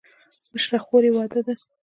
[0.53, 1.53] مشره خور یې واده ده.